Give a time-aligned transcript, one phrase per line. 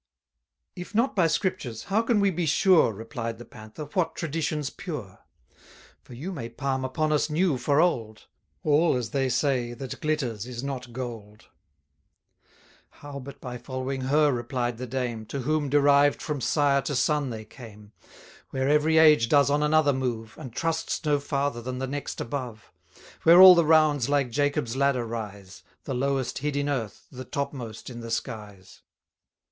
[0.75, 5.19] If not by Scriptures, how can we be sure, Replied the Panther, what Tradition's pure?
[6.01, 8.23] For you may palm upon us new for old:
[8.63, 11.49] All, as they say, that glitters, is not gold.
[12.89, 17.29] How but by following her, replied the dame, To whom derived from sire to son
[17.29, 17.91] they came;
[18.49, 22.73] Where every age does on another move, And trusts no farther than the next above;
[23.21, 27.23] Where all the rounds like Jacob's ladder rise, 220 The lowest hid in earth, the
[27.23, 28.81] topmost in the skies.